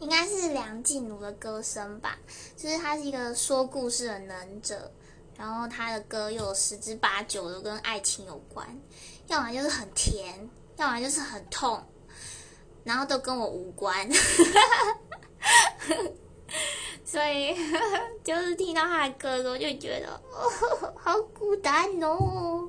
[0.00, 2.18] 应该是梁静茹的歌声吧，
[2.56, 4.90] 就是他是一个说故事的能者，
[5.36, 8.66] 然后他的歌又有十之八九都跟爱情有关，
[9.26, 11.84] 要不然就是很甜，要不然就是很痛，
[12.82, 14.08] 然后都跟我无关，
[17.04, 17.54] 所以
[18.24, 22.68] 就是听到他的歌的时候就觉得哦，好孤单哦。